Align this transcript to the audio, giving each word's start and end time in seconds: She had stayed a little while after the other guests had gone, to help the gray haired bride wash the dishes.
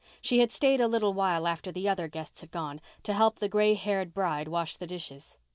She 0.19 0.39
had 0.39 0.51
stayed 0.51 0.81
a 0.81 0.87
little 0.87 1.13
while 1.13 1.47
after 1.47 1.71
the 1.71 1.87
other 1.87 2.07
guests 2.07 2.41
had 2.41 2.49
gone, 2.49 2.81
to 3.03 3.13
help 3.13 3.35
the 3.35 3.47
gray 3.47 3.75
haired 3.75 4.15
bride 4.15 4.47
wash 4.47 4.75
the 4.75 4.87
dishes. 4.87 5.37